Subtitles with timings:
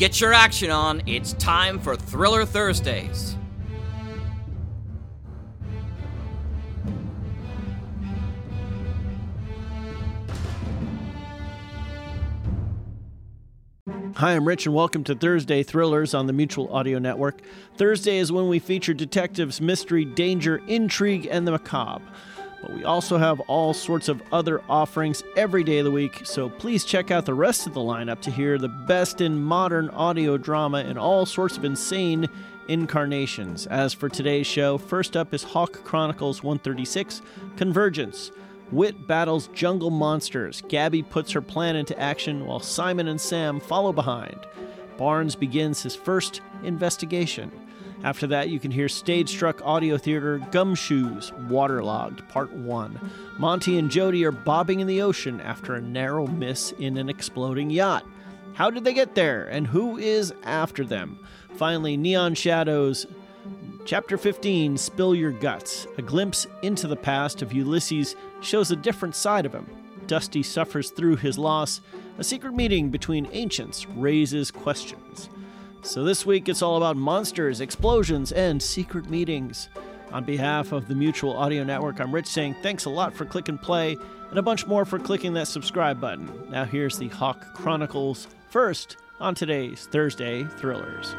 [0.00, 1.02] Get your action on.
[1.04, 3.36] It's time for Thriller Thursdays.
[14.14, 17.42] Hi, I'm Rich, and welcome to Thursday Thrillers on the Mutual Audio Network.
[17.76, 22.02] Thursday is when we feature detectives, mystery, danger, intrigue, and the macabre.
[22.60, 26.50] But we also have all sorts of other offerings every day of the week, so
[26.50, 30.36] please check out the rest of the lineup to hear the best in modern audio
[30.36, 32.28] drama and all sorts of insane
[32.68, 33.66] incarnations.
[33.66, 37.22] As for today's show, first up is Hawk Chronicles 136
[37.56, 38.30] Convergence.
[38.70, 40.62] Wit battles jungle monsters.
[40.68, 44.46] Gabby puts her plan into action while Simon and Sam follow behind.
[44.96, 47.50] Barnes begins his first investigation.
[48.02, 53.10] After that, you can hear stage struck audio theater Gumshoes Waterlogged Part 1.
[53.38, 57.68] Monty and Jody are bobbing in the ocean after a narrow miss in an exploding
[57.68, 58.06] yacht.
[58.54, 61.18] How did they get there, and who is after them?
[61.56, 63.06] Finally, Neon Shadows
[63.84, 65.86] Chapter 15 Spill Your Guts.
[65.98, 69.66] A glimpse into the past of Ulysses shows a different side of him.
[70.06, 71.80] Dusty suffers through his loss.
[72.18, 75.28] A secret meeting between ancients raises questions.
[75.82, 79.68] So this week it's all about monsters, explosions, and secret meetings.
[80.12, 83.48] On behalf of the Mutual Audio Network, I'm Rich saying thanks a lot for click
[83.48, 83.96] and play,
[84.28, 86.28] and a bunch more for clicking that subscribe button.
[86.50, 91.14] Now here's the Hawk Chronicles first on today's Thursday Thrillers.